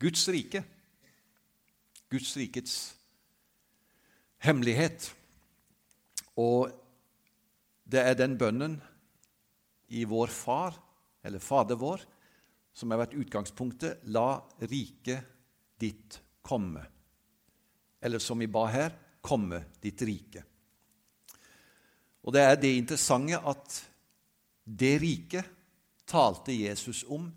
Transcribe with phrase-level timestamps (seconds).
[0.00, 0.62] Guds rike.
[2.10, 2.76] Guds rikets
[4.40, 5.10] hemmelighet.
[6.40, 6.70] Og
[7.84, 8.78] det er den bønnen
[9.90, 10.76] i vår Far,
[11.26, 12.04] eller Fader vår,
[12.72, 14.06] som har vært utgangspunktet.
[14.14, 15.26] La riket
[15.80, 16.84] ditt komme.
[18.00, 20.44] Eller som vi ba her, komme ditt rike.
[22.24, 23.76] Og det er det interessante at
[24.64, 25.56] det riket
[26.08, 27.28] talte Jesus om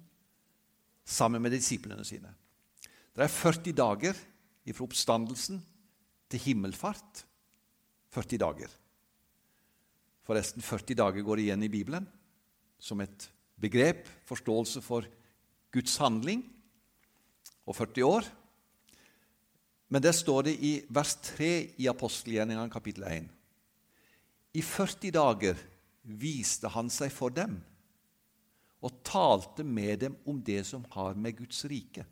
[1.04, 2.32] sammen med disiplene sine.
[3.14, 4.18] Det er 40 dager
[4.74, 5.60] fra oppstandelsen
[6.32, 7.26] til himmelfart.
[8.14, 8.72] 40 dager.
[10.24, 12.08] Forresten, 40 dager går igjen i Bibelen
[12.80, 13.30] som et
[13.60, 15.06] begrep, forståelse for
[15.74, 16.44] Guds handling,
[17.66, 18.26] og 40 år.
[19.90, 23.30] Men det står det i vers 3 i apostelgjerningene kapittel 1.
[24.54, 25.62] I 40 dager
[26.04, 27.56] viste han seg for dem
[28.84, 32.04] og talte med dem om det som har med Guds rike.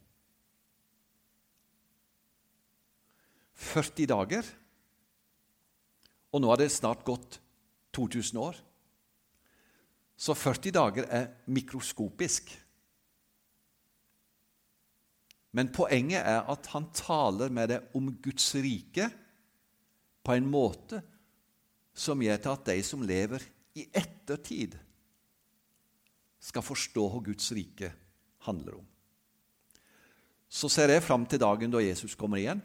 [3.62, 4.48] 40 dager,
[6.32, 7.40] og nå har det snart gått
[7.96, 8.58] 2000 år.
[10.22, 12.52] Så 40 dager er mikroskopisk.
[15.52, 19.10] Men poenget er at han taler med deg om Guds rike
[20.22, 21.02] på en måte
[21.98, 23.44] som gjør til at de som lever
[23.76, 24.78] i ettertid,
[26.42, 27.92] skal forstå hva Guds rike
[28.48, 28.86] handler om.
[30.50, 32.64] Så ser jeg fram til dagen da Jesus kommer igjen.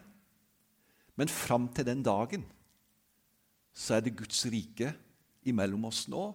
[1.16, 2.44] Men fram til den dagen
[3.76, 4.92] så er det Guds rike
[5.48, 6.28] imellom oss nå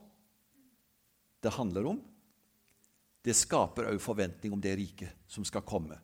[1.41, 1.99] det handler om.
[3.21, 5.97] Det skaper òg forventning om det riket som skal komme.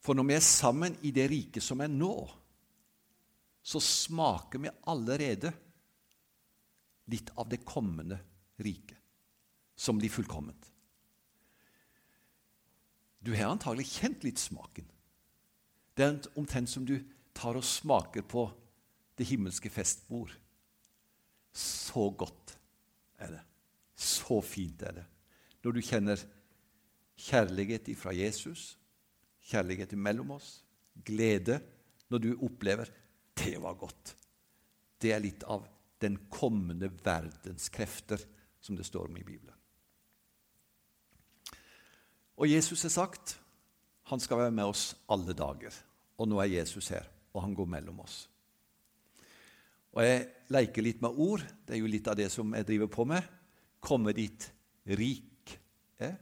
[0.00, 2.14] For når vi er sammen i det riket som er nå,
[3.60, 5.52] så smaker vi allerede
[7.12, 8.16] litt av det kommende
[8.64, 8.96] riket,
[9.76, 10.70] som blir fullkomment.
[13.20, 14.86] Du har antagelig kjent litt smaken.
[15.92, 16.96] Det er omtrent som du
[17.38, 18.48] tar og smaker på
[19.18, 20.32] det himmelske festbord.
[21.54, 22.56] Så godt
[23.18, 23.44] er det.
[23.98, 25.06] Så fint er det.
[25.64, 26.22] Når du kjenner
[27.18, 28.76] kjærlighet fra Jesus,
[29.50, 30.62] kjærlighet mellom oss,
[31.04, 31.60] glede
[32.08, 32.90] når du opplever
[33.34, 34.14] 'det var godt'.
[34.98, 35.66] Det er litt av
[36.00, 38.18] den kommende verdens krefter,
[38.60, 39.54] som det står om i Bibelen.
[42.36, 43.40] Og Jesus har sagt
[44.08, 45.74] han skal være med oss alle dager.
[46.18, 47.04] Og nå er Jesus her,
[47.38, 48.26] og han går mellom oss.
[49.94, 51.42] Og Jeg leker litt med ord.
[51.66, 53.22] Det er jo litt av det som jeg driver på med.
[53.80, 54.50] Komme dit
[54.90, 55.54] rik.
[55.98, 56.18] er.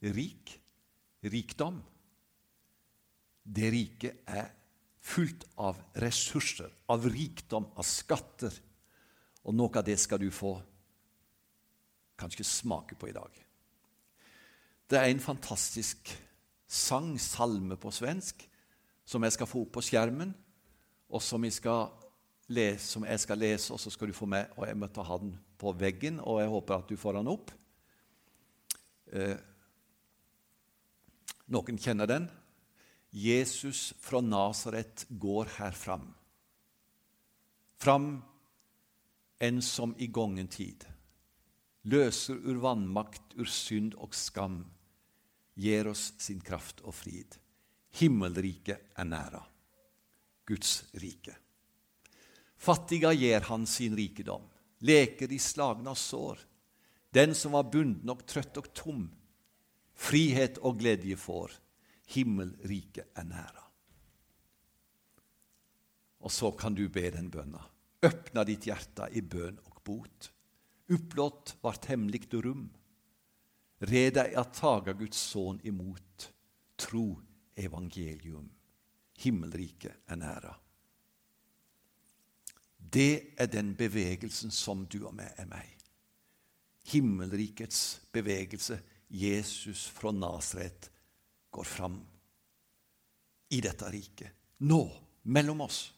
[0.00, 0.54] Rik.
[1.22, 1.82] Rikdom.
[3.42, 4.50] Det rike er
[5.00, 8.52] fullt av ressurser, av rikdom, av skatter
[9.42, 10.54] og noe av det skal du få
[12.20, 13.30] kanskje smake på i dag.
[14.90, 16.12] Det er en fantastisk
[16.70, 18.44] sang, salme på svensk,
[19.06, 20.34] som jeg skal få opp på skjermen,
[21.10, 21.90] og som jeg skal
[22.50, 24.50] lese, som jeg skal lese og så skal du få med.
[24.56, 27.50] og Jeg måtte han på veggen, og jeg håper at du får han opp.
[29.12, 29.36] Eh,
[31.50, 32.28] noen kjenner den.
[33.10, 36.06] Jesus fra Nasaret går her fram.
[37.80, 38.10] Fram
[39.40, 40.84] enn som i gongen tid.
[41.90, 44.62] Løser ur vannmakt, ur synd og skam,
[45.56, 47.38] gir oss sin kraft og frid.
[47.96, 49.40] Himmelriket er næra,
[50.50, 51.36] Guds rike.
[52.60, 54.42] Fattiga gir han sin rikedom,
[54.84, 56.42] leker de slagna sår.
[57.10, 59.08] Den som var bunden og trøtt og tom,
[59.94, 61.54] frihet og glede får.
[62.10, 63.66] Himmelriket er næra.
[66.20, 67.62] Og så kan du be den bønna
[68.00, 70.30] Øpna ditt hjerte i bønn og bot.
[70.88, 72.70] Upplåt vart hemligt rum.
[73.84, 76.30] Red deg at taga Guds son imot.
[76.80, 77.20] Tro
[77.60, 78.48] evangelium.
[79.20, 80.54] Himmelriket er næra.
[82.92, 85.76] Det er den bevegelsen som du og meg er meg.
[86.90, 88.80] Himmelrikets bevegelse.
[89.10, 90.90] Jesus fra Nasret,
[91.50, 91.96] går fram
[93.50, 94.30] i dette riket.
[94.62, 94.84] Nå,
[95.22, 95.88] mellom oss.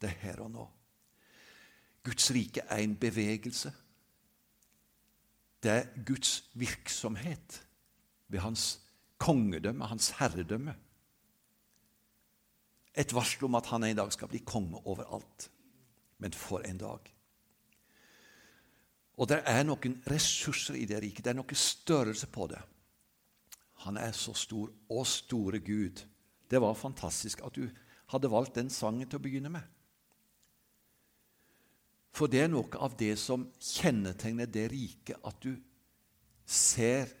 [0.00, 0.66] Det er her og nå.
[2.06, 3.72] Guds rike er en bevegelse.
[5.60, 7.58] Det er Guds virksomhet
[8.28, 8.80] ved hans
[9.18, 10.74] kongedømme, hans herredømme.
[12.94, 15.50] Et varsel om at han en dag skal bli konge overalt.
[16.18, 17.12] Men for en dag.
[19.20, 21.24] Og det er noen ressurser i det riket.
[21.24, 22.60] Det er noe størrelse på det.
[23.84, 24.70] Han er så stor.
[24.88, 26.04] og store Gud.
[26.50, 27.68] Det var fantastisk at du
[28.10, 29.62] hadde valgt den sangen til å begynne med.
[32.10, 35.54] For det er noe av det som kjennetegner det riket, at du
[36.44, 37.12] ser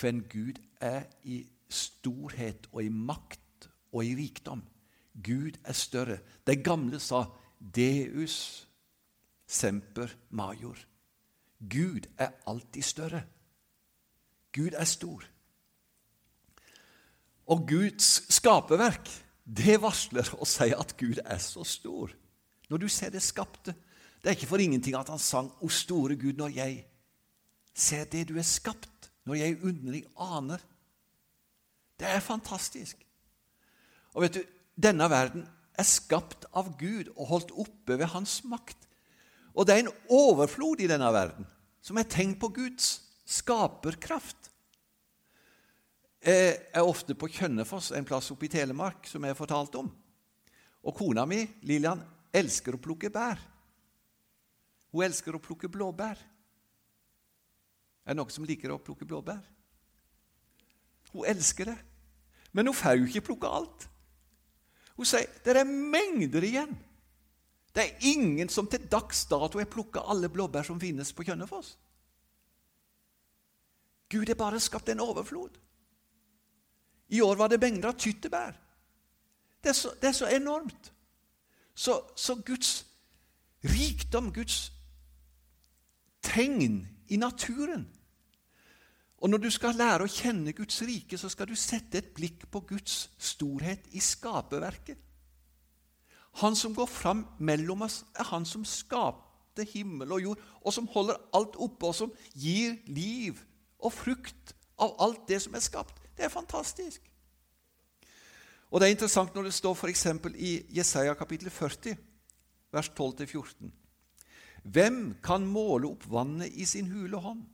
[0.00, 4.62] hvem Gud er i storhet og i makt og i rikdom.
[5.14, 6.18] Gud er større.
[6.46, 7.24] De gamle sa
[7.58, 8.66] Deus
[9.46, 10.76] semper major.
[11.60, 13.22] Gud er alltid større.
[14.52, 15.24] Gud er stor.
[17.46, 19.08] Og Guds skaperverk,
[19.44, 22.12] det varsler å si at Gud er så stor.
[22.70, 23.74] Når du ser det skapte
[24.24, 26.86] Det er ikke for ingenting at han sang 'O store Gud', når jeg
[27.74, 30.58] ser det du er skapt, når jeg underlig aner.
[32.00, 33.06] Det er fantastisk.
[34.14, 34.40] Og vet du,
[34.74, 35.46] denne verden
[35.78, 38.78] er skapt av Gud og holdt oppe ved hans makt.
[39.54, 41.46] Og det er en overflod i denne verden
[41.84, 42.96] som er tegn på Guds
[43.28, 44.50] skaperkraft.
[46.24, 49.90] Jeg er ofte på Kjønnefoss, en plass oppe i Telemark, som jeg har fortalt om.
[50.84, 52.00] Og kona mi, Lillian,
[52.32, 53.40] elsker å plukke bær.
[54.94, 56.16] Hun elsker å plukke blåbær.
[58.04, 59.42] Er det noen som liker å plukke blåbær?
[61.12, 61.76] Hun elsker det.
[62.56, 63.88] Men hun får jo ikke plukke alt.
[64.94, 66.74] Hun sier det er mengder igjen.
[67.74, 71.74] Det er ingen som til dags dato har plukka alle blåbær som finnes på Kjønnefoss.
[74.10, 75.58] Gud har bare skapt en overflod.
[77.08, 78.54] I år var det mengder av tyttebær.
[79.62, 80.92] Det er så, det er så enormt.
[81.74, 82.86] Så, så, Guds
[83.64, 84.72] rikdom, Guds
[86.22, 87.88] tegn i naturen
[89.24, 92.42] Og Når du skal lære å kjenne Guds rike, så skal du sette et blikk
[92.52, 94.98] på Guds storhet i skaperverket.
[96.42, 100.90] Han som går fram mellom oss, er han som skapte himmel og jord, og som
[100.92, 103.40] holder alt oppe, og som gir liv
[103.80, 106.04] og frukt av alt det som er skapt.
[106.12, 107.00] Det er fantastisk.
[108.68, 110.06] Og Det er interessant når det står f.eks.
[110.36, 111.96] i Jesaja kapittel 40,
[112.76, 113.72] vers 12-14.
[114.64, 117.53] Hvem kan måle opp vannet i sin hule hånd?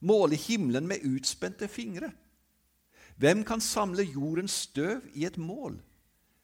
[0.00, 2.10] Måle himmelen med utspente fingre?
[3.20, 5.76] Hvem kan samle jordens støv i et mål?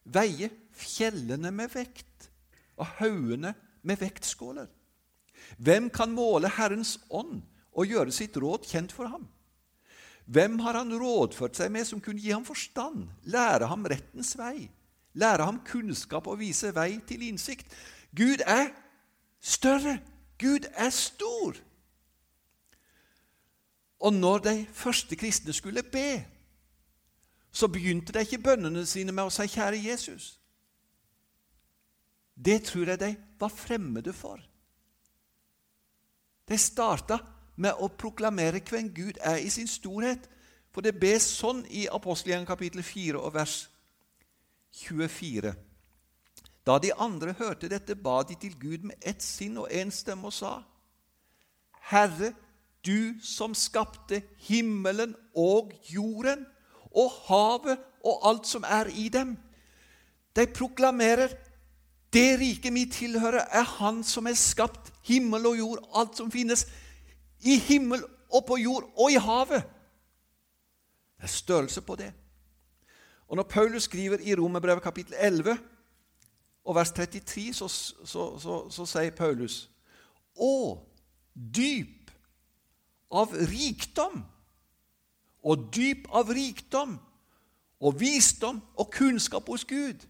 [0.05, 2.29] Veie fjellene med vekt
[2.77, 4.69] og haugene med vektskåler?
[5.57, 7.41] Hvem kan måle Herrens ånd
[7.73, 9.25] og gjøre sitt råd kjent for ham?
[10.27, 14.67] Hvem har han rådført seg med som kunne gi ham forstand, lære ham rettens vei,
[15.15, 17.71] lære ham kunnskap og vise vei til innsikt?
[18.17, 18.73] Gud er
[19.41, 20.01] større.
[20.39, 21.57] Gud er stor.
[24.01, 26.27] Og når de første kristne skulle be,
[27.53, 30.39] så begynte de ikke bønnene sine med å si 'Kjære Jesus'.
[32.45, 34.41] Det tror jeg de var fremmede for.
[36.49, 37.19] De starta
[37.57, 40.29] med å proklamere hvem Gud er i sin storhet.
[40.71, 43.71] For det bes sånn i apostelgjengen kapittel 4 og vers
[44.73, 45.55] 24.
[46.67, 50.27] Da de andre hørte dette, ba de til Gud med ett sinn og én stemme
[50.27, 50.63] og sa:"
[51.81, 52.35] Herre,
[52.87, 56.47] du som skapte himmelen og jorden
[56.97, 59.37] og havet og alt som er i dem.
[60.37, 61.35] De proklamerer
[62.13, 66.67] det riket mitt tilhører, er Han som har skapt himmel og jord, alt som finnes
[67.41, 69.63] i himmel og på jord og i havet.
[71.17, 72.13] Det er størrelse på det.
[73.29, 75.59] Og Når Paulus skriver i Romerbrevet kapittel 11
[76.65, 79.71] og vers 33, så, så, så, så sier Paulus
[80.37, 80.79] Å,
[81.35, 81.96] dyp
[83.11, 84.25] av rikdom!
[85.47, 86.97] Og dyp av rikdom
[87.81, 90.01] og visdom og kunnskap hos Gud.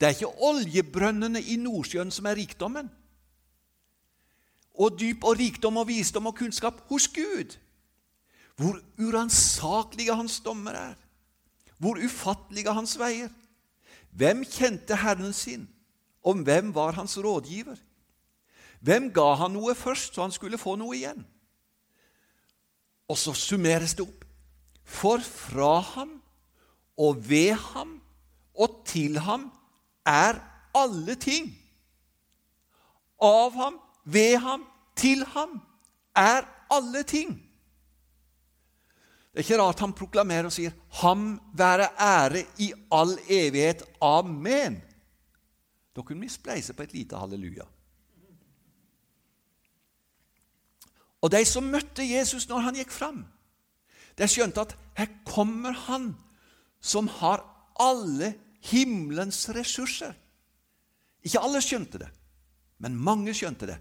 [0.00, 2.88] Det er ikke oljebrønnene i Nordsjøen som er rikdommen
[4.80, 7.56] og dyp og rikdom og visdom og kunnskap hos Gud.
[8.56, 10.94] Hvor uransakelige hans dommer er,
[11.78, 13.28] hvor ufattelige hans veier.
[14.10, 15.68] Hvem kjente Herren sin,
[16.24, 17.76] og hvem var hans rådgiver?
[18.80, 21.24] Hvem ga han noe først, så han skulle få noe igjen?
[23.10, 24.24] Og så summeres det opp.
[24.86, 26.16] For fra ham
[27.00, 27.96] og ved ham
[28.54, 29.48] og til ham
[30.06, 30.38] er
[30.76, 31.50] alle ting.
[33.20, 34.64] Av ham, ved ham
[34.96, 35.60] til ham
[36.16, 37.34] er alle ting.
[39.30, 43.82] Det er ikke rart han proklamerer og sier 'Ham være ære i all evighet.
[44.02, 44.80] Amen'.
[45.94, 47.64] Vi spleise på et lite halleluja.
[51.20, 53.24] Og de som møtte Jesus når han gikk fram,
[54.18, 56.14] de skjønte at her kommer han
[56.80, 57.44] som har
[57.80, 58.34] alle
[58.70, 60.12] himmelens ressurser.
[61.24, 62.08] Ikke alle skjønte det,
[62.80, 63.78] men mange skjønte det.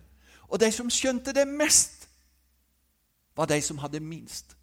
[0.50, 2.08] Og de som skjønte det mest,
[3.36, 4.56] var de som hadde minst.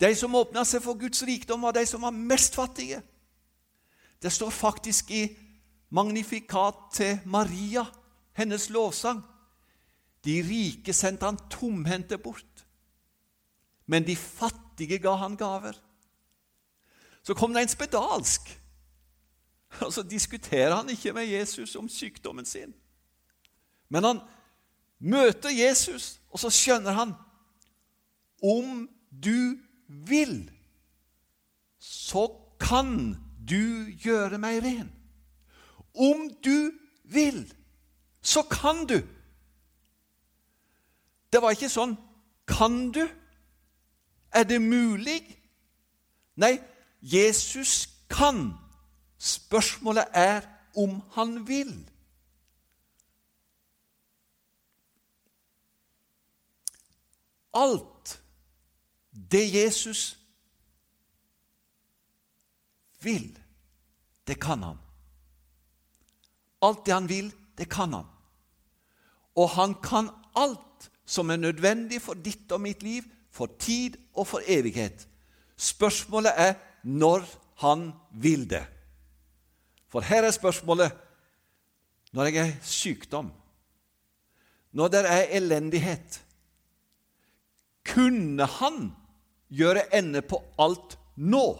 [0.00, 3.02] De som åpna seg for Guds rikdom, var de som var mest fattige.
[4.22, 5.24] Det står faktisk i
[5.90, 7.84] magnifikat til Maria,
[8.32, 9.22] hennes lovsang.
[10.24, 12.66] De rike sendte han tomhendte bort,
[13.86, 15.78] men de fattige ga han gaver.
[17.22, 18.48] Så kom det en spedalsk.
[19.84, 22.74] Og så diskuterer han ikke med Jesus om sykdommen sin.
[23.88, 24.20] Men han
[24.98, 27.14] møter Jesus, og så skjønner han
[28.42, 29.58] om du
[29.88, 30.50] vil,
[31.78, 32.28] så
[32.60, 33.16] kan
[33.48, 34.90] du gjøre meg ren.
[35.94, 36.70] Om du
[37.04, 37.42] vil,
[38.22, 39.00] så kan du.
[41.32, 41.96] Det var ikke sånn
[42.48, 43.02] Kan du?
[44.32, 45.20] Er det mulig?
[46.40, 46.58] Nei,
[47.00, 48.54] Jesus kan.
[49.18, 51.72] Spørsmålet er om han vil.
[57.52, 58.20] Alt
[59.12, 60.18] det Jesus
[63.00, 63.38] vil,
[64.26, 64.78] det kan han.
[66.62, 68.06] Alt det han vil, det kan han.
[69.34, 70.67] Og han kan alt
[71.08, 75.06] som er nødvendig for ditt og mitt liv, for tid og for evighet.
[75.56, 77.24] Spørsmålet er når
[77.64, 78.64] han vil det.
[79.88, 80.92] For her er spørsmålet
[82.12, 83.30] når jeg er sykdom,
[84.72, 86.24] når det er elendighet
[87.88, 88.90] Kunne han
[89.48, 91.56] gjøre ende på alt nå?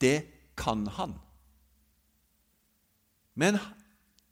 [0.00, 0.20] Det
[0.56, 1.16] kan han.
[3.34, 3.58] Men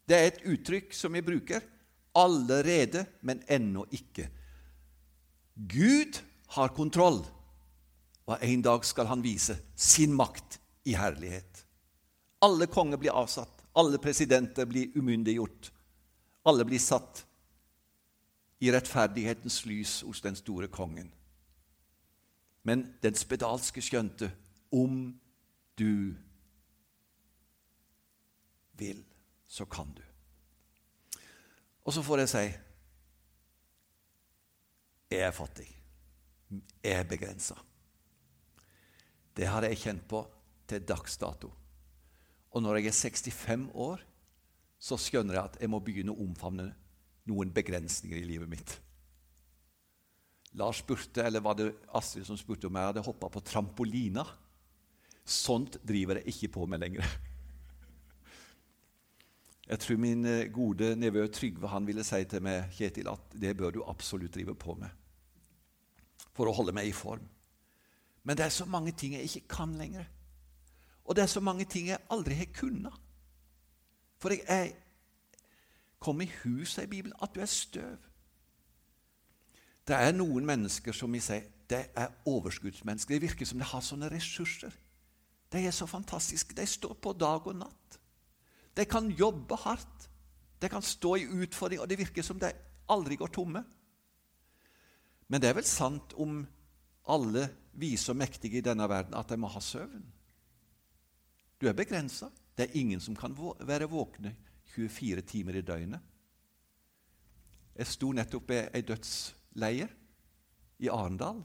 [0.06, 1.66] det er et uttrykk som vi bruker.
[2.14, 4.28] Allerede, men ennå ikke.
[5.54, 6.20] Gud
[6.54, 7.24] har kontroll,
[8.26, 11.64] og en dag skal han vise sin makt i herlighet.
[12.42, 15.72] Alle konger blir avsatt, alle presidenter blir umyndiggjort.
[16.44, 17.24] Alle blir satt
[18.60, 21.10] i rettferdighetens lys hos den store kongen.
[22.62, 24.30] Men den spedalske skjønte
[24.72, 25.08] om
[25.78, 26.14] du
[28.78, 29.04] vil,
[29.48, 30.02] så kan du.
[31.84, 32.44] Og så får jeg si
[35.14, 35.68] jeg er fattig.
[36.82, 37.54] Jeg er begrensa.
[39.34, 40.22] Det har jeg kjent på
[40.66, 41.50] til dags dato.
[42.54, 44.02] Og når jeg er 65 år,
[44.78, 46.68] så skjønner jeg at jeg må begynne å omfavne
[47.30, 48.74] noen begrensninger i livet mitt.
[50.58, 54.26] Lars spurte, eller var det Astrid som spurte om jeg hadde hoppa på trampolina?
[55.24, 57.06] Sånt driver jeg ikke på med lenger.
[59.74, 63.56] Jeg tror min eh, gode nevø Trygve han ville si til meg Kjetil, at det
[63.58, 65.00] bør du absolutt drive på med
[66.34, 67.24] for å holde meg i form.
[68.22, 70.06] Men det er så mange ting jeg ikke kan lenger.
[71.04, 72.94] Og det er så mange ting jeg aldri har kunnet.
[74.22, 74.72] For jeg er
[76.04, 78.02] Kom i hus, sier Bibelen, at du er støv.
[79.88, 83.14] Det er noen mennesker som vi sier det er overskuddsmennesker.
[83.14, 84.74] Det virker som de har sånne ressurser.
[85.50, 86.54] De er så fantastiske.
[86.54, 88.03] De står på dag og natt.
[88.74, 90.08] De kan jobbe hardt.
[90.60, 92.52] De kan stå i utfordring, og det virker som de
[92.90, 93.64] aldri går tomme.
[95.28, 96.42] Men det er vel sant om
[97.10, 97.48] alle
[97.80, 100.04] vise og mektige i denne verden at de må ha søvn.
[101.60, 102.30] Du er begrensa.
[102.54, 103.34] Det er ingen som kan
[103.66, 104.34] være våkne
[104.74, 106.00] 24 timer i døgnet.
[107.74, 109.88] Jeg sto nettopp ved ei dødsleie
[110.78, 111.42] i Arendal.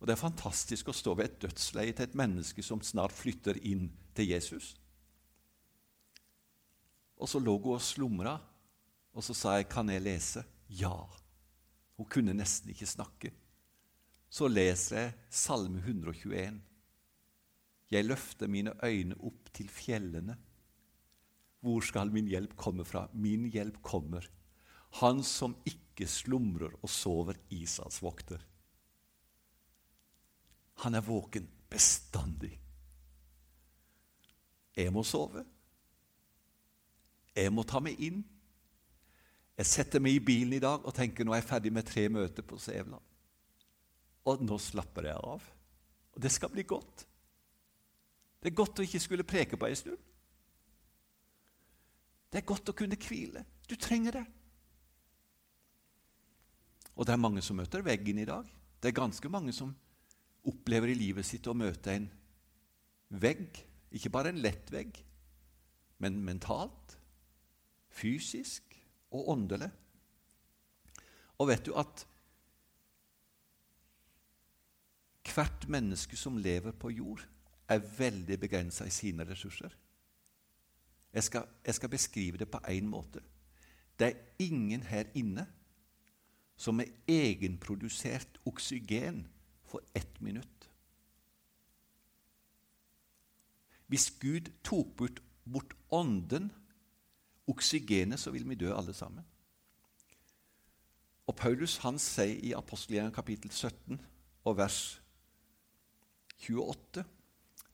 [0.00, 3.56] Og Det er fantastisk å stå ved et dødsleie til et menneske som snart flytter
[3.64, 4.74] inn til Jesus.
[7.24, 8.34] Og så lå hun og slumra,
[9.14, 11.08] og så sa jeg, 'Kan jeg lese?' Ja.
[11.96, 13.30] Hun kunne nesten ikke snakke.
[14.28, 16.60] Så leser jeg Salme 121.
[17.90, 20.36] Jeg løfter mine øyne opp til fjellene.
[21.60, 23.08] Hvor skal min hjelp komme fra?
[23.12, 24.28] Min hjelp kommer.
[25.00, 28.40] Han som ikke slumrer og sover, Isas vokter.
[30.74, 32.60] Han er våken bestandig.
[34.76, 35.53] Jeg må sove.
[37.34, 38.22] Jeg må ta meg inn.
[39.58, 42.06] Jeg setter meg i bilen i dag og tenker nå er jeg ferdig med tre
[42.10, 43.02] møter på Sævland.
[44.30, 45.44] Og nå slapper jeg av.
[46.14, 47.04] Og det skal bli godt.
[48.40, 50.00] Det er godt å ikke skulle preke på ei stund.
[52.30, 53.44] Det er godt å kunne hvile.
[53.70, 54.24] Du trenger det.
[56.94, 58.46] Og det er mange som møter veggen i dag.
[58.78, 59.72] Det er ganske mange som
[60.44, 62.08] opplever i livet sitt å møte en
[63.22, 63.62] vegg.
[63.94, 64.98] Ikke bare en lett vegg,
[66.02, 66.83] men mentalt
[67.94, 68.74] fysisk
[69.14, 69.70] og åndelig.
[71.38, 72.06] Og vet du at
[75.34, 77.22] hvert menneske som lever på jord,
[77.68, 79.72] er veldig begrensa i sine ressurser.
[81.14, 83.22] Jeg skal, jeg skal beskrive det på én måte.
[83.98, 85.46] Det er ingen her inne
[86.56, 89.24] som er egenprodusert oksygen
[89.64, 90.68] for ett minutt.
[93.86, 96.50] Hvis Gud tok bort, bort ånden
[97.50, 99.24] oksygenet, så vil vi dø alle sammen.
[101.26, 104.00] Og Paulus han sier i apostelgjerningen kapittel 17
[104.44, 105.00] og vers
[106.44, 107.04] 28.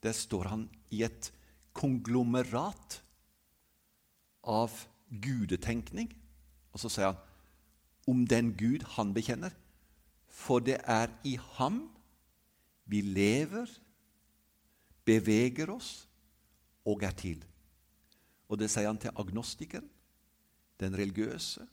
[0.02, 1.32] Der står han i et
[1.74, 3.00] konglomerat
[4.46, 4.74] av
[5.10, 6.12] gudetenkning.
[6.70, 7.26] Og så sier han
[8.10, 9.54] om den Gud han bekjenner.
[10.30, 11.82] For det er i ham
[12.90, 13.66] vi lever,
[15.06, 16.06] beveger oss
[16.86, 17.42] og er til.
[18.50, 19.87] Og det sier han til agnostikeren,
[20.80, 21.66] den religiøse,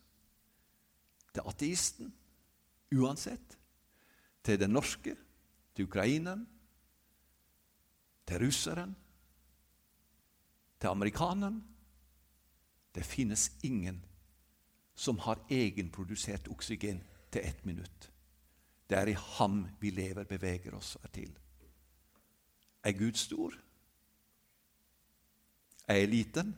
[1.33, 2.11] til ateisten,
[2.95, 3.57] uansett.
[4.43, 5.15] Til den norske,
[5.75, 6.45] til ukraineren,
[8.27, 8.95] til russeren,
[10.79, 11.63] til amerikaneren.
[12.95, 13.99] Det finnes ingen
[14.95, 18.11] som har egenprodusert oksygen til ett minutt.
[18.89, 21.33] Det er i ham vi lever, beveger oss er til.
[22.83, 23.53] Er Gud stor?
[25.87, 26.55] Er jeg liten?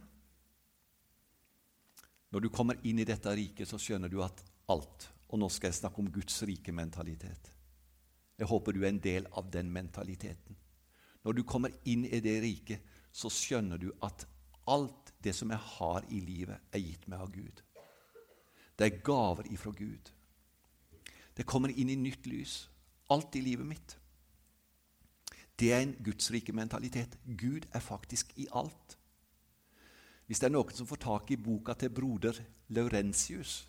[2.30, 5.70] Når du kommer inn i dette riket, så skjønner du at alt Og nå skal
[5.70, 7.52] jeg snakke om Guds rike mentalitet.
[8.40, 10.56] Jeg håper du er en del av den mentaliteten.
[11.22, 12.82] Når du kommer inn i det riket,
[13.12, 14.26] så skjønner du at
[14.66, 17.62] alt det som jeg har i livet, er gitt meg av Gud.
[18.74, 20.10] Det er gaver ifra Gud.
[21.38, 22.70] Det kommer inn i nytt lys.
[23.12, 23.98] Alt i livet mitt.
[25.60, 27.18] Det er en gudsrike mentalitet.
[27.26, 28.99] Gud er faktisk i alt.
[30.30, 32.38] Hvis det er noen som får tak i boka til broder
[32.78, 33.64] Laurentius,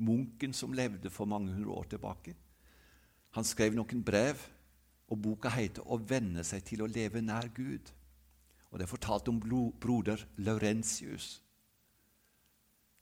[0.00, 2.32] munken som levde for mange hundre år tilbake
[3.36, 4.40] Han skrev noen brev,
[5.08, 7.92] og boka heter 'Å venne seg til å leve nær Gud'.
[8.70, 11.42] Og Det er fortalt om broder Laurentius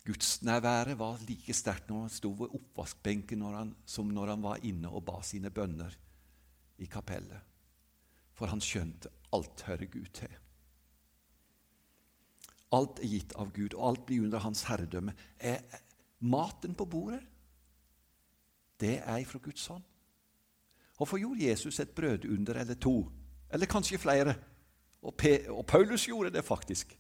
[0.05, 4.57] Gudsnærværet var like sterkt når han sto ved oppvaskbenken når han, som når han var
[4.63, 5.97] inne og ba sine bønner
[6.79, 7.41] i kapellet.
[8.33, 10.35] For han skjønte alt hører Gud til.
[12.75, 15.15] Alt er gitt av Gud, og alt blir under hans herredømme.
[15.39, 15.63] Er
[16.21, 17.23] maten på bordet,
[18.81, 19.85] det er fra Guds hånd.
[20.97, 23.11] Hvorfor gjorde Jesus et brødunder eller to?
[23.51, 24.35] Eller kanskje flere?
[25.03, 25.15] Og,
[25.49, 26.99] og Paulus gjorde det faktisk.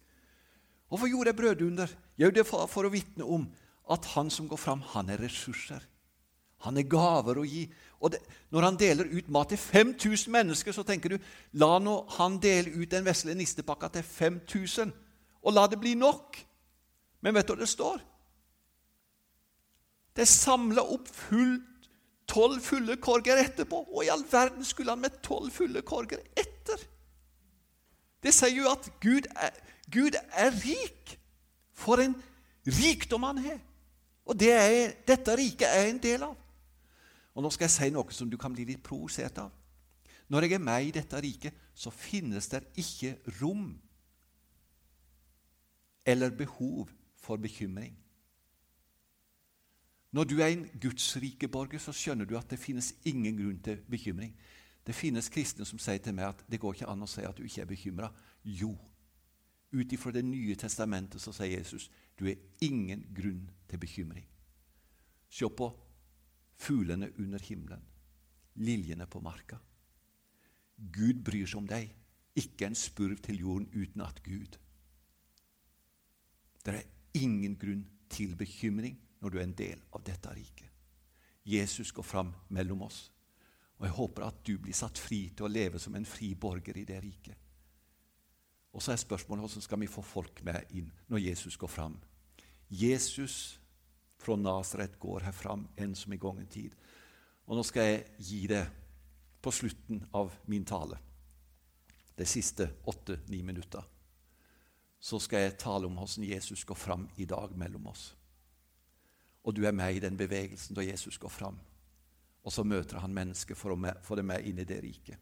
[0.88, 1.94] Hvorfor gjorde jeg brødunder?
[2.18, 3.46] Jo, det var for å vitne om
[3.90, 5.82] at han som går fram, han er ressurser.
[6.64, 7.64] Han er gaver å gi.
[8.00, 11.18] Og det, Når han deler ut mat til 5000 mennesker, så tenker du
[11.60, 14.92] la nå han dele ut den vesle nistepakka til 5000,
[15.44, 16.40] og la det bli nok.
[17.24, 18.02] Men vet du hva det står?
[20.14, 21.70] Det er samla opp fullt
[22.30, 23.82] tolv fulle korger etterpå.
[23.92, 26.80] Og i all verden skulle han med tolv fulle korger etter?
[28.24, 29.52] Det sier jo at Gud er,
[29.92, 31.18] Gud er rik.
[31.74, 32.14] For en
[32.64, 33.60] rikdom han har!
[34.24, 36.36] Og det er, dette riket er en del av.
[37.34, 39.50] Og Nå skal jeg si noe som du kan bli litt provosert av.
[40.32, 43.74] Når jeg er med i dette riket, så finnes det ikke rom
[46.06, 47.96] eller behov for bekymring.
[50.14, 53.80] Når du er en gudsrike borger, så skjønner du at det finnes ingen grunn til
[53.90, 54.34] bekymring.
[54.86, 57.36] Det finnes kristne som sier til meg at det går ikke an å si at
[57.36, 58.10] du ikke er bekymra.
[58.44, 58.76] Jo,
[59.74, 64.26] ut ifra Det nye testamentet så sier Jesus du er ingen grunn til bekymring.
[65.30, 65.70] Se på
[66.62, 67.82] fuglene under himmelen,
[68.54, 69.58] liljene på marka.
[70.78, 71.90] Gud bryr seg om deg,
[72.38, 74.60] ikke en spurv til jorden uten at Gud.
[76.64, 80.70] Det er ingen grunn til bekymring når du er en del av dette riket.
[81.44, 83.10] Jesus går fram mellom oss,
[83.76, 86.78] og jeg håper at du blir satt fri til å leve som en fri borger
[86.80, 87.36] i det riket.
[88.74, 91.98] Og så er spørsmålet hvordan skal vi få folk med inn når Jesus går fram.
[92.68, 93.60] Jesus
[94.18, 96.72] fra Nasaret går her fram enn som i gangen tid.
[97.44, 98.64] Og nå skal jeg gi det
[99.44, 100.96] på slutten av min tale,
[102.16, 103.84] de siste åtte-ni minutter.
[105.04, 108.14] Så skal jeg tale om hvordan Jesus går fram i dag mellom oss.
[109.44, 111.58] Og du er med i den bevegelsen da Jesus går fram.
[112.44, 115.18] Og så møter han mennesker for å få det med inn i det riket.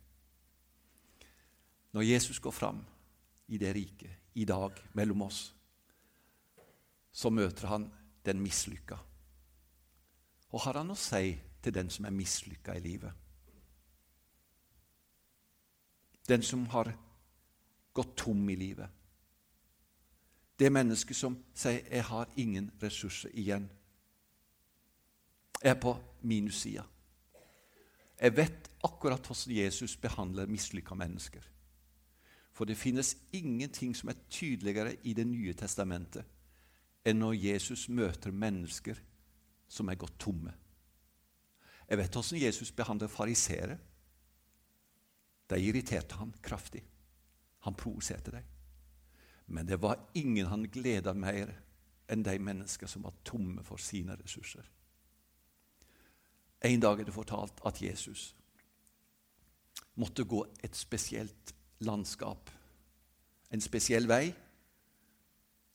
[1.93, 2.79] Når Jesus går fram,
[3.53, 5.41] i det riket i dag mellom oss,
[7.13, 7.91] så møter han
[8.25, 8.97] den mislykka.
[10.53, 13.13] Og har han å si til den som er mislykka i livet?
[16.29, 16.95] Den som har
[17.93, 19.02] gått tom i livet.
[20.63, 23.69] Det mennesket som sier 'jeg har ingen ressurser igjen'.
[25.63, 26.83] Jeg er på minussida.
[28.21, 31.41] Jeg vet akkurat hvordan Jesus behandler mislykka mennesker.
[32.53, 36.25] For det finnes ingenting som er tydeligere i Det nye testamentet
[37.05, 38.95] enn når Jesus møter mennesker
[39.69, 40.55] som er gått tomme.
[41.89, 43.79] Jeg vet hvordan Jesus behandler fariseere.
[45.51, 46.85] De irriterte han kraftig.
[47.59, 48.45] Han provoserte dem.
[49.53, 51.53] Men det var ingen han gleda mer
[52.11, 54.65] enn de mennesker som var tomme for sine ressurser.
[56.63, 58.31] En dag er det fortalt at Jesus
[60.01, 61.53] måtte gå et spesielt
[61.85, 62.49] landskap,
[63.53, 64.33] en spesiell vei,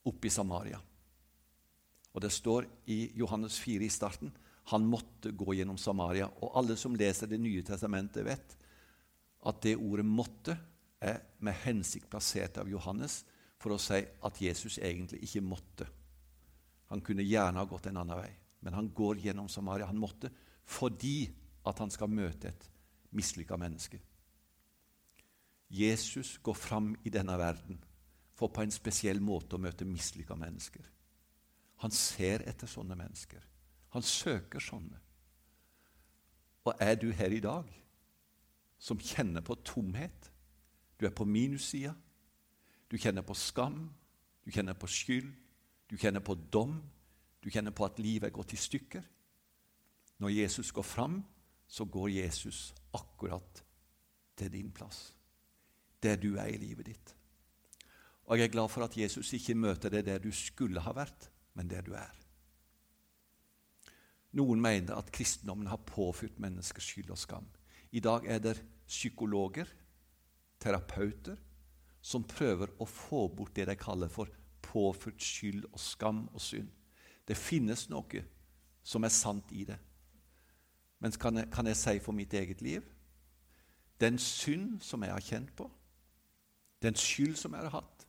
[0.08, 0.80] opp i Samaria.
[2.14, 4.32] Og Det står i Johannes 4 i starten
[4.68, 6.26] han måtte gå gjennom Samaria.
[6.42, 8.56] Og alle som leser Det nye testamentet, vet
[9.46, 10.56] at det ordet 'måtte'
[11.00, 13.24] er med hensikt plassert av Johannes
[13.58, 15.86] for å si at Jesus egentlig ikke måtte.
[16.88, 18.30] Han kunne gjerne ha gått en annen vei,
[18.64, 19.88] men han går gjennom Samaria.
[19.90, 20.30] Han måtte
[20.68, 21.28] fordi
[21.68, 22.68] at han skal møte et
[23.16, 24.00] mislykka menneske.
[25.68, 27.80] Jesus går fram i denne verden
[28.38, 30.84] for på en spesiell måte å møte mislykka mennesker.
[31.82, 33.42] Han ser etter sånne mennesker.
[33.94, 34.98] Han søker sånne.
[36.64, 37.68] Og er du her i dag
[38.78, 40.30] som kjenner på tomhet?
[41.00, 41.94] Du er på minussida.
[42.88, 43.88] Du kjenner på skam.
[44.44, 45.30] Du kjenner på skyld.
[45.88, 46.78] Du kjenner på dom.
[47.42, 49.04] Du kjenner på at livet er gått i stykker.
[50.18, 51.20] Når Jesus går fram,
[51.68, 53.62] så går Jesus akkurat
[54.36, 55.12] til din plass.
[56.02, 57.14] Der du er i livet ditt.
[58.28, 61.30] Og jeg er glad for at Jesus ikke møter deg der du skulle ha vært,
[61.56, 62.14] men der du er.
[64.36, 67.46] Noen mener at kristendommen har påført menneskers skyld og skam.
[67.96, 69.68] I dag er det psykologer,
[70.60, 71.38] terapeuter,
[72.08, 74.30] som prøver å få bort det de kaller for
[74.64, 76.70] påført skyld og skam og synd.
[77.28, 78.22] Det finnes noe
[78.82, 79.76] som er sant i det.
[80.98, 82.86] Men kan jeg, kan jeg si for mitt eget liv
[84.00, 85.66] den synd som jeg har kjent på,
[86.82, 88.06] den skyld som jeg har hatt,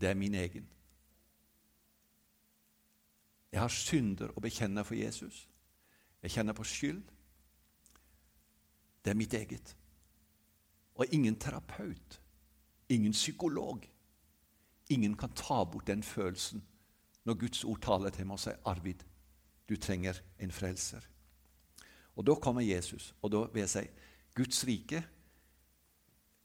[0.00, 0.66] det er min egen.
[3.52, 5.44] Jeg har synder å bekjenne for Jesus.
[6.22, 7.02] Jeg kjenner på skyld.
[9.04, 9.76] Det er mitt eget.
[10.94, 12.20] Og ingen terapeut,
[12.88, 13.86] ingen psykolog,
[14.88, 16.64] ingen kan ta bort den følelsen
[17.24, 19.04] når Guds ord taler til meg og sier 'Arvid,
[19.68, 21.06] du trenger en frelser'.
[22.16, 23.86] Og Da kommer Jesus, og da vil jeg si
[24.34, 25.04] Guds rike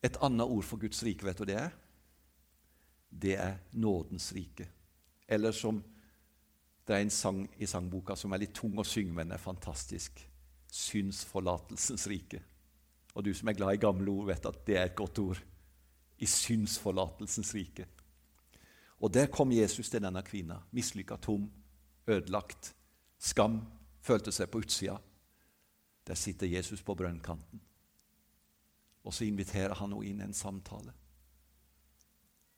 [0.04, 1.70] Et annet ord for Guds rike, vet du det er?
[3.22, 4.70] Det er nådens rike.
[5.28, 5.84] Eller som
[6.88, 10.20] det er en sang i sangboka som er litt tung å synge, men er fantastisk.
[10.72, 12.44] Synsforlatelsens rike.
[13.16, 15.42] Og du som er glad i gamle ord, vet at det er et godt ord.
[16.20, 17.88] I synsforlatelsens rike.
[19.00, 21.50] Og der kom Jesus til denne kvinna, mislykka, tom,
[22.08, 22.74] ødelagt,
[23.20, 23.60] skam,
[24.02, 24.96] følte seg på utsida.
[26.08, 27.62] Der sitter Jesus på brønnkanten.
[29.06, 30.94] Og så inviterer han henne inn i en samtale.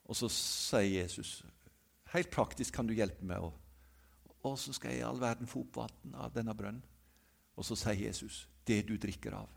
[0.08, 1.42] Og så sier Jesus,
[2.14, 3.50] helt praktisk kan du hjelpe meg.
[4.48, 6.84] Og så skal jeg i all verden få opp vann av denne brønnen.
[7.58, 9.50] Og så sier Jesus, det du drikker av,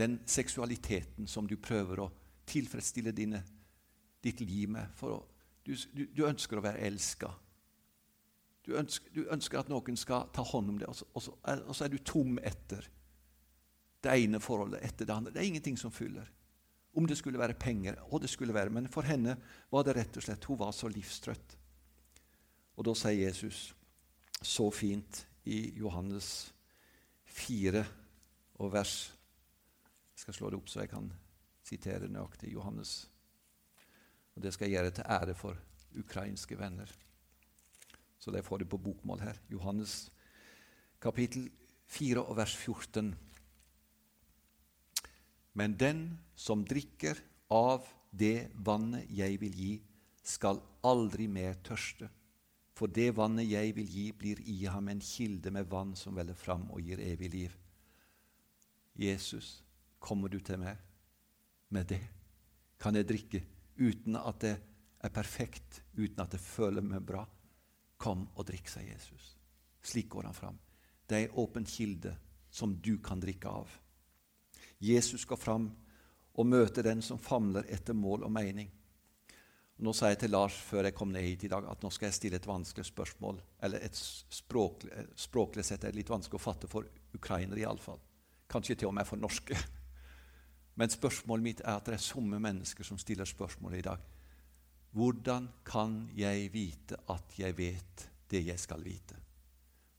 [0.00, 2.10] den seksualiteten som du prøver å
[2.50, 3.42] tilfredsstille dine,
[4.24, 4.90] ditt liv med.
[4.98, 5.20] For å,
[5.64, 7.30] du, du, du, ønsker å være elska.
[8.66, 8.74] Du,
[9.14, 11.86] du ønsker, at noen skal ta hånd om det, og så, og, så, og så,
[11.86, 12.88] er du tom etter
[14.00, 15.32] det ene forholdet etter det andre.
[15.34, 16.28] Det er ingenting som fyller.
[16.96, 19.36] Om det skulle være penger, og det skulle være, men for henne
[19.70, 21.56] var det rett og slett Hun var så livstrøtt.
[22.80, 23.70] Og da sier Jesus
[24.40, 26.50] så fint i Johannes
[27.28, 27.84] 4
[28.60, 28.94] og vers
[30.20, 31.06] jeg skal slå det opp så jeg kan
[31.64, 33.06] sitere nøyaktig Johannes.
[34.36, 35.56] Og Det skal jeg gjøre til ære for
[35.96, 36.90] ukrainske venner.
[38.20, 39.38] Så de får det på bokmål her.
[39.48, 40.10] Johannes
[41.00, 41.48] kapittel
[41.88, 43.14] 4 og vers 14.
[45.54, 47.16] Men den som drikker
[47.50, 49.72] av det vannet jeg vil gi,
[50.22, 52.10] skal aldri mer tørste.
[52.76, 56.36] For det vannet jeg vil gi, blir i ham en kilde med vann som veller
[56.36, 57.58] fram og gir evig liv.
[59.00, 59.62] Jesus
[60.00, 60.80] Kommer du til meg
[61.70, 62.00] med det?
[62.80, 63.42] Kan jeg drikke
[63.80, 64.54] uten at det
[65.00, 67.26] er perfekt, uten at jeg føler meg bra?
[68.00, 69.34] Kom og drikk, sier Jesus.
[69.84, 70.58] Slik går han fram.
[71.06, 72.14] Det er en åpen kilde
[72.50, 73.70] som du kan drikke av.
[74.80, 75.68] Jesus går fram
[76.40, 78.70] og møter den som famler etter mål og mening.
[79.80, 82.10] Nå sa jeg til Lars før jeg kom ned hit i dag, at nå skal
[82.10, 83.40] jeg stille et vanskelig spørsmål.
[83.64, 88.00] Eller et språklig, språklig sett er det litt vanskelig å fatte for ukrainere, iallfall.
[88.50, 89.56] Kanskje til og med for norske.
[90.74, 93.98] Men spørsmålet mitt er at det er somme mennesker som stiller spørsmålet i dag.
[94.90, 99.16] Hvordan kan jeg vite at jeg vet det jeg skal vite?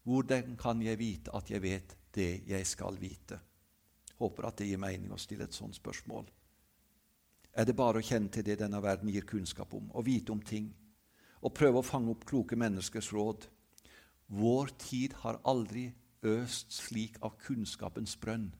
[0.04, 3.40] Hvordan kan jeg vite at jeg vet det jeg skal vite?
[4.20, 6.26] Håper at det gir mening å stille et sånt spørsmål.
[7.54, 10.42] Er det bare å kjenne til det denne verden gir kunnskap om, og vite om
[10.42, 10.70] ting,
[11.42, 13.48] og prøve å fange opp kloke menneskers råd?
[14.32, 15.90] Vår tid har aldri
[16.24, 18.52] øst slik av kunnskapens brønn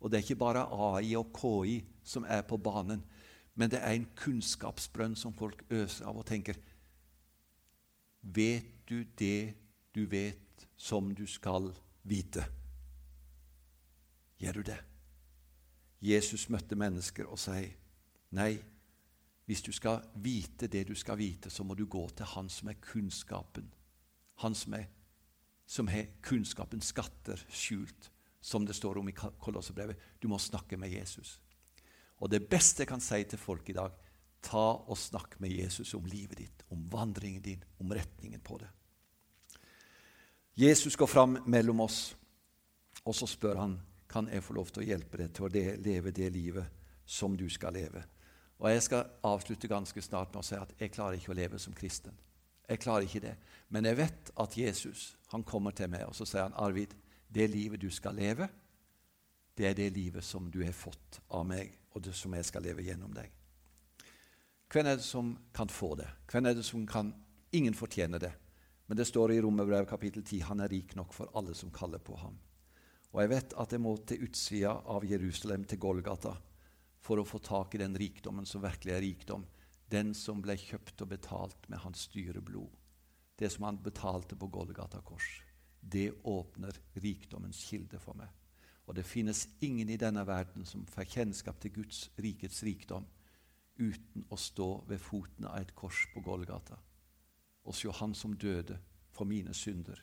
[0.00, 3.04] og det er ikke bare AI og KI som er på banen,
[3.54, 6.58] men det er en kunnskapsbrønn som folk øser av og tenker
[8.20, 9.54] Vet du det
[9.94, 11.70] du vet som du skal
[12.02, 12.44] vite?
[14.40, 14.78] Gjør du det?
[16.00, 17.72] Jesus møtte mennesker og sier
[18.36, 18.54] nei,
[19.50, 22.68] hvis du skal vite det du skal vite, så må du gå til Han som
[22.68, 23.66] er kunnskapen.
[24.40, 24.86] Han som, er,
[25.90, 29.96] har kunnskapens skatter skjult, som det står om i Kolossebrevet.
[30.18, 31.40] Du må snakke med Jesus.
[32.20, 33.92] Og det beste jeg kan si til folk i dag,
[34.42, 38.68] ta og snakk med Jesus om livet ditt, om vandringen din, om retningen på det.
[40.60, 42.16] Jesus går fram mellom oss,
[43.04, 43.78] og så spør han
[44.10, 47.46] kan jeg få lov til å hjelpe deg til å leve det livet som du
[47.48, 48.02] skal leve.
[48.60, 51.58] Og Jeg skal avslutte ganske snart med å si at jeg klarer ikke å leve
[51.58, 52.12] som kristen.
[52.68, 53.36] Jeg klarer ikke det.
[53.68, 56.92] Men jeg vet at Jesus han kommer til meg og så sier han, Arvid,
[57.30, 58.48] det livet du skal leve,
[59.54, 62.64] det er det livet som du har fått av meg, og det som jeg skal
[62.64, 63.30] leve gjennom deg.
[64.70, 66.08] Hvem er det som kan få det?
[66.30, 67.14] Hvem er det som kan
[67.50, 68.30] Ingen fortjener det.
[68.86, 71.98] Men det står i Romerbrevet kapittel 10 han er rik nok for alle som kaller
[71.98, 72.36] på ham.
[73.10, 76.36] Og jeg vet at jeg må til utsida av Jerusalem, til Golgata,
[77.02, 79.48] for å få tak i den rikdommen som virkelig er rikdom.
[79.90, 82.70] Den som ble kjøpt og betalt med hans dyre blod.
[83.34, 85.40] Det som han betalte på Golgata kors.
[85.80, 88.28] Det åpner rikdommens kilde for meg.
[88.86, 93.06] Og det finnes ingen i denne verden som får kjennskap til Guds rikets rikdom
[93.80, 96.76] uten å stå ved foten av et kors på Golgata
[97.64, 98.78] og se Han som døde
[99.12, 100.00] for mine synder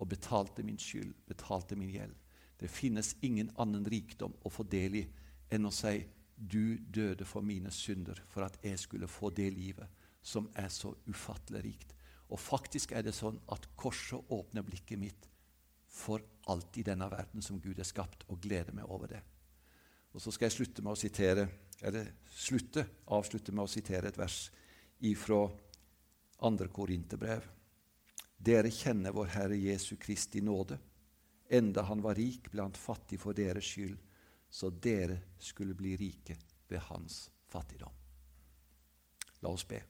[0.00, 2.14] og betalte min skyld, betalte min gjeld.
[2.60, 5.04] Det finnes ingen annen rikdom å få del i
[5.52, 5.98] enn å si
[6.36, 9.88] du døde for mine synder for at jeg skulle få det livet
[10.22, 11.94] som er så ufattelig rikt.
[12.30, 15.26] Og faktisk er det sånn at korset åpner blikket mitt
[15.90, 19.22] for alt i denne verden som Gud har skapt, og gleder meg over det.
[20.14, 21.48] Og Så skal jeg slutte med å sitere
[21.82, 24.50] eller slutte, avslutte med å sitere et vers
[25.06, 25.46] ifra
[26.46, 27.46] andre Korinterbrev.
[28.36, 30.78] Dere kjenner vår Herre Jesu Kristi nåde.
[31.50, 33.96] Enda han var rik, blant fattig for deres skyld,
[34.50, 36.36] så dere skulle bli rike
[36.68, 37.92] ved hans fattigdom.
[39.42, 39.80] La oss be.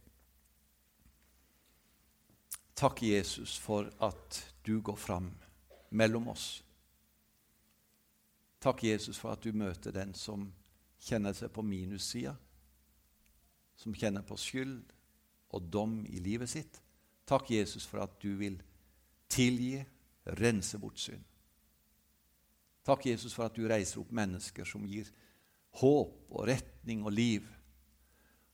[2.81, 5.27] Takk, Jesus, for at du går fram
[5.91, 6.63] mellom oss.
[8.59, 10.47] Takk, Jesus, for at du møter den som
[11.05, 12.33] kjenner seg på minussida,
[13.77, 14.79] som kjenner på skyld
[15.53, 16.81] og dom i livet sitt.
[17.29, 18.57] Takk, Jesus, for at du vil
[19.29, 19.83] tilgi,
[20.41, 21.25] rense bort synd.
[22.89, 25.13] Takk, Jesus, for at du reiser opp mennesker som gir
[25.85, 27.45] håp og retning og liv.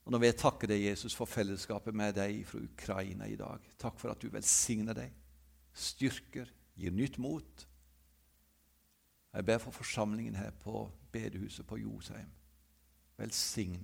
[0.07, 3.65] Og Nå vil jeg takke deg, Jesus, for fellesskapet med deg fra Ukraina i dag.
[3.75, 5.11] Takk for at du velsigner deg,
[5.75, 6.47] styrker,
[6.79, 7.65] gir nytt mot.
[9.35, 12.31] Jeg ber for forsamlingen her på bedehuset på Josheim.
[13.19, 13.83] Velsign,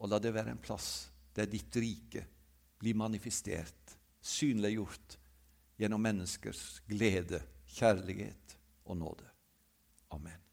[0.00, 2.24] og la det være en plass der ditt rike
[2.80, 5.18] blir manifestert, synliggjort
[5.76, 7.42] gjennom menneskers glede,
[7.76, 8.56] kjærlighet
[8.88, 9.28] og nåde.
[10.16, 10.49] Amen.